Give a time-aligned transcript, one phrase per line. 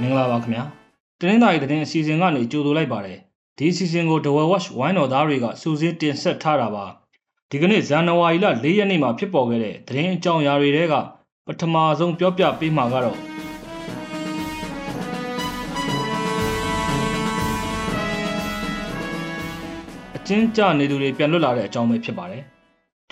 [0.00, 0.64] လာပါခင်ဗျာ
[1.20, 3.18] တနင်္သာရီသတင်းအစီအစဉ်ကနေကြိုဆိုလိုက်ပါတယ်
[3.58, 6.84] ဒီအစီအစဉ်ကို The Well Watch ဝိုင်းတော်သားတွေကစူးစီးတင်ဆက်ထားတာပါ
[7.50, 10.94] ဒီကနေ့ဇန်နဝါရီလ၄ရက်နေ့မှာဖြစ်ပေါ်ခဲ့တဲ့သတင်းအကြောင်းအရာတွေတဲက
[11.46, 13.18] ပထမဆုံးပြောပြပေးမှာကတော့
[20.16, 22.42] အချင်းကြနေသူတွေပြန်လွတ်လာတဲ့အကြောင်းပဲဖြစ်ပါတယ်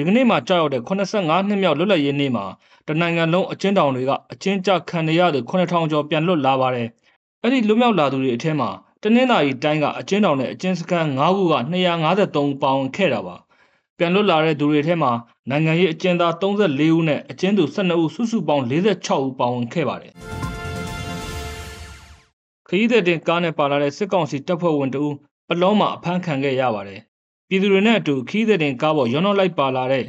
[0.00, 2.44] ဒီကနေ့မှာကြောက်ရောက်တဲ့85နှစ်မြောက်လွတ်လပ်ရေးနေ့မှာ
[2.88, 6.88] တနိုင်ငံလုံးအချင်းတောင်တွေကအချင်းကြခံရတဲ့9000ကျော်ပြန်လွတ်လာပါတယ်။
[7.42, 8.70] အဲ့ဒီလွတ်မြောက်လာသူတွေအထက်မှာ
[9.02, 11.54] တနင်္သာရီတိုင်းကအချင်းတောင်နဲ့အချင်းစခန်း9ခုက
[12.02, 13.36] 253ပေါင်ခဲ့တာပါ။
[13.98, 15.12] ပြန်လွတ်လာတဲ့သူတွေထဲမှာ
[15.50, 20.12] နိုင်ငံရေးအကျဉ်းသား34ဦးနဲ့အကျဉ်းသူ12ဦးစုစုပေါင်း46ဦးပါဝင်ခဲ့ပါတယ်။
[22.68, 25.14] ခရီးသည်တင်ကားနဲ့ပါလာတဲ့စစ်ကောင်စီတပ်ဖွဲ့ဝင်တဦး
[25.48, 27.00] ပလောမှာအဖမ်းခံခဲ့ရပါတယ်။
[27.48, 30.04] ပြည်သူတွေနဲ့အတူခရီးသည်တင်ကားပေါ်ရွံ့တော့လိုက်ပါလာတဲ့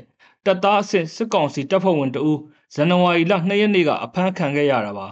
[0.45, 2.39] တပ်သားအဆင့်စစ်ကောင်စီတပ်ဖွဲ့ဝင်တဦး
[2.73, 5.07] ဇန်နဝါရီလ2ရက်နေ့ကအဖမ်းခံခဲ့ရတာပါ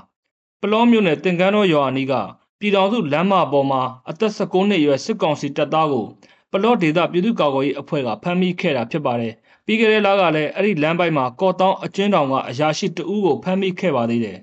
[0.61, 2.13] ပလောမြို့နယ်တင်ကန်းတော်ရွာအနီးက
[2.59, 6.05] ပြည်တော်စုလမ်းမပေါ်မှာအသက်16နှစ်အရွယ်စစ်ကောင်စီတပ်သားကို
[6.51, 9.33] ပလောဒေသပြည်သူ့ကာကွယ်ရေးအဖွဲ့ကဖမ်းမိခဲ့တာဖြစ်ပါတယ်
[9.65, 14.37] ပြီးခဲ့တဲ့လကလည်းအဲ့ဒီလမ်းပိုင်းမှာကော့တောင်းအကျဉ်းတောင်ကအရာရှိတဦးကိုဖမ်းမိခဲ့ပါသေးတယ်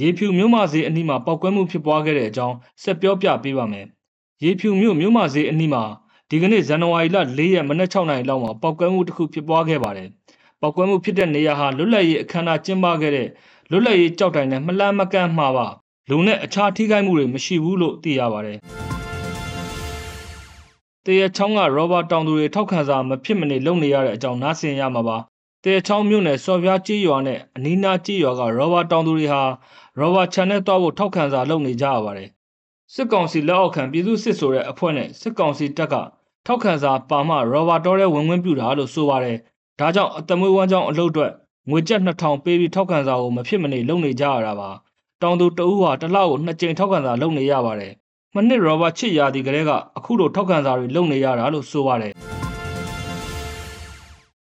[0.00, 3.86] ရေဖြူမြို့မဈေးအနီးမှာပောက်ကွဲမှုဖြစ်ပွားခဲ့တဲ့အကြောင်းဆက်ပြောပြပေးပါမယ်
[4.42, 5.82] ရေဖြူမြို့မြို့မဈေးအနီးမှာ
[6.30, 10.08] ဒီကနေ့ဇန်နဝါရီလ၄ရက်မနက်6နာရီလောက်မှာပောက်ကွဲမှုတစ်ခုဖြစ်ပွားခဲ့ပါတယ်။
[10.60, 13.28] ပောက်ကွဲမှုဖြစ်တဲ့နေရာဟာလွတ်လပ်ရေးအခမ်းအနားကျင်းပခဲ့တဲ့
[13.70, 15.66] လွတ်လပ်ရေးကြောက်တိုင်နဲ့မလန်းမကန့်မှာပါ
[16.10, 18.58] လူနဲ့အခြားထိခိုက်မှုတွေမရှိဘူးလို့သိရပါတယ်။
[21.04, 25.16] တရချောင်းကရောဘာတောင်သူတွေထောက်ခံစာမဖြစ်မနေလုပ်နေရတဲ့အကြောင်းနားဆင်ရမှာပါ။
[25.64, 29.42] တရချောင်းမြို့နယ်စော်ပြားကြီးရွာနဲ့အနီးနားကြီးရွာကရောဘာတောင်သူတွေဟာ
[29.98, 32.28] ရောဘာချန်နဲ့တောက်ဖို့ထောက်ခံစာလုပ်နေကြရပါတယ်
[32.92, 35.94] စစ်ကောင်စီလက်အောက်ခံပြည်သူစစ်ဆိုတဲ့အဖွဲ့နဲ့စစ်ကောင်စီတပ်က
[36.46, 39.36] ထောက်ခံစာပါမှရော်ဘာတော်ရဲ့ဝင်ဝင်ပြူတာလို့ဆိုပါတယ်။
[39.80, 41.32] ဒါကြောင့်အသမွေးဝမ်းကြောင်းအလုပ်အတွက်
[41.70, 44.70] ငွေကျပ်2000ပေးပြီးထောက်ခံစာကိုမဖြစ်မနေလုပ်နေကြရတာပါ။
[45.22, 47.92] တောင်သူတအူးဟာတစ်လောက်ကိုနှစ်ကြိမ်ထောက်ခံစာလုပ်နေရပါတယ်။
[48.34, 52.12] မနစ်ရော်ဘာချစ်ရာဒီကလေးကအခုလိုထောက်ခံစာတွေလုပ်နေရတာလို့ဆိုပါတယ်။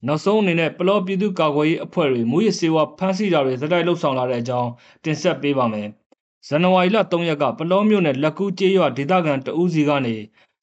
[0.08, 4.70] နောက်ဆုံးအနေနဲ့ပလောပြည်သူ့ကာကွယ်ရေးအဖွဲ့တွေမူရစေဝါဖမ်းဆီးတာတွေဇက်တိုက်လှုပ်ဆောင်လာတဲ့အကြောင်း
[5.04, 5.88] တင်ဆက်ပေးပါမယ်။
[6.48, 10.16] ဇန်နဝါရီလ3ရက်ကပလောမြို့နယ်လက်ကူးကျေးရွာဒေသခံတဦးစီကနေ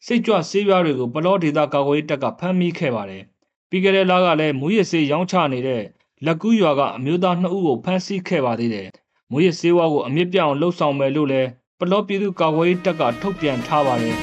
[0.07, 3.23] စိတ်ကြွဆေးပြားတွေကိုပလောဒေသကာကွယ်ရေးတပ်ကဖမ်းမိခဲ့ပါတယ်။
[3.71, 5.83] ပြီးခဲ့တဲ့လကလည်းမူရစ်ဆေးရောင်းချနေတဲ့
[6.25, 8.89] လက်ကူးရွာကအမျိုးသား2ဦးကိုဖမ်းဆီးခဲ့ပါသေးတယ်။
[9.31, 11.49] မူရစ်ဆေးဝါးကိုအမြင့်ပြောင်းလှုပ်ဆောင်မယ်လို့လည်း
[11.79, 14.17] ပလောပြည်သူ့ကာကွယ်ရေးတပ်ကထုတ်ပြန်ထားပါတယ်။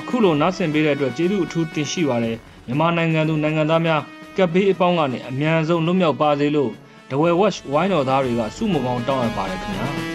[0.00, 4.02] အခုလိုနားဆင်ပေးတဲ့အတွက်ကျေးဇူးအထူးတင်ရှိပါတယ်။မြန်မာနိုင်ငံသူနိုင်ငံသားများ
[4.36, 6.72] ကပ်ဘေးအပေါင်းကနေအမြန်ဆုံးလွတ်မြောက်ပါစေလို့
[7.10, 10.13] ဒဝဲဝက်ဝိုင်းတော်သားတွေကစုမကောင်းတောင်းအပ်ပါတယ်ခင်ဗျာ